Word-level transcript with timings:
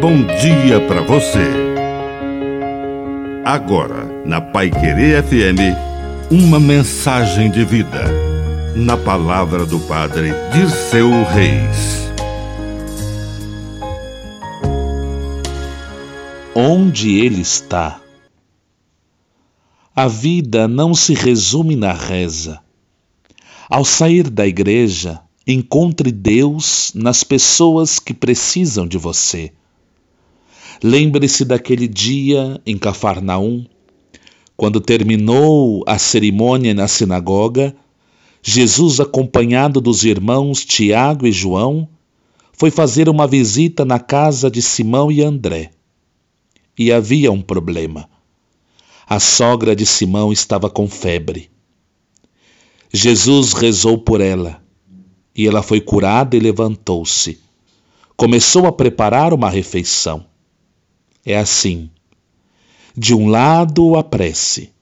bom 0.00 0.24
dia 0.24 0.80
para 0.88 1.02
você. 1.02 1.46
Agora, 3.44 4.06
na 4.24 4.40
Pai 4.40 4.70
Querer 4.70 5.22
FM, 5.22 5.76
uma 6.30 6.58
mensagem 6.58 7.50
de 7.50 7.66
vida. 7.66 8.06
Na 8.74 8.96
palavra 8.96 9.66
do 9.66 9.78
Padre 9.80 10.30
Dirceu 10.54 11.10
Reis. 11.24 12.10
Onde 16.54 17.18
ele 17.18 17.42
está? 17.42 18.00
A 19.94 20.08
vida 20.08 20.66
não 20.66 20.94
se 20.94 21.12
resume 21.12 21.76
na 21.76 21.92
reza. 21.92 22.58
Ao 23.68 23.84
sair 23.84 24.30
da 24.30 24.46
igreja, 24.46 25.20
encontre 25.46 26.10
Deus 26.10 26.90
nas 26.94 27.22
pessoas 27.22 27.98
que 27.98 28.14
precisam 28.14 28.86
de 28.86 28.96
você. 28.96 29.52
Lembre-se 30.82 31.44
daquele 31.44 31.86
dia 31.86 32.58
em 32.64 32.78
Cafarnaum, 32.78 33.66
quando 34.56 34.80
terminou 34.80 35.84
a 35.86 35.98
cerimônia 35.98 36.72
na 36.72 36.88
sinagoga, 36.88 37.76
Jesus, 38.42 38.98
acompanhado 38.98 39.78
dos 39.78 40.04
irmãos 40.04 40.64
Tiago 40.64 41.26
e 41.26 41.32
João, 41.32 41.86
foi 42.52 42.70
fazer 42.70 43.08
uma 43.10 43.26
visita 43.26 43.84
na 43.84 43.98
casa 43.98 44.50
de 44.50 44.62
Simão 44.62 45.12
e 45.12 45.22
André. 45.22 45.70
E 46.78 46.90
havia 46.90 47.30
um 47.30 47.42
problema. 47.42 48.08
A 49.06 49.20
sogra 49.20 49.76
de 49.76 49.84
Simão 49.84 50.32
estava 50.32 50.70
com 50.70 50.88
febre. 50.88 51.50
Jesus 52.90 53.52
rezou 53.52 53.98
por 53.98 54.20
ela 54.20 54.62
e 55.36 55.46
ela 55.46 55.62
foi 55.62 55.80
curada 55.80 56.36
e 56.36 56.40
levantou-se. 56.40 57.38
Começou 58.16 58.66
a 58.66 58.72
preparar 58.72 59.34
uma 59.34 59.50
refeição. 59.50 60.29
É 61.24 61.36
assim. 61.36 61.90
De 62.96 63.14
um 63.14 63.28
lado 63.28 63.96
a 63.96 64.02
prece, 64.02 64.72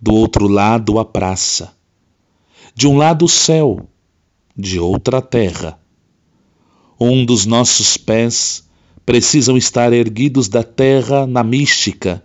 do 0.00 0.14
outro 0.14 0.46
lado 0.46 0.98
a 0.98 1.04
praça. 1.04 1.76
De 2.74 2.86
um 2.86 2.96
lado 2.96 3.24
o 3.24 3.28
céu, 3.28 3.88
de 4.56 4.78
outra 4.78 5.18
a 5.18 5.22
terra. 5.22 5.80
Um 7.00 7.24
dos 7.24 7.44
nossos 7.44 7.96
pés 7.96 8.68
precisam 9.04 9.56
estar 9.56 9.92
erguidos 9.92 10.48
da 10.48 10.62
terra 10.62 11.26
na 11.26 11.42
mística 11.42 12.22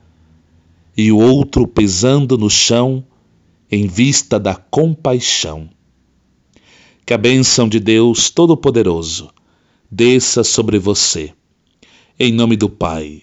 e 0.95 1.11
o 1.11 1.17
outro 1.17 1.67
pesando 1.67 2.37
no 2.37 2.49
chão 2.49 3.03
em 3.69 3.87
vista 3.87 4.39
da 4.39 4.55
compaixão. 4.55 5.69
Que 7.05 7.13
a 7.13 7.17
bênção 7.17 7.67
de 7.67 7.79
Deus 7.79 8.29
Todo-Poderoso 8.29 9.31
desça 9.89 10.43
sobre 10.43 10.77
você. 10.77 11.33
Em 12.19 12.31
nome 12.31 12.55
do 12.55 12.69
Pai, 12.69 13.22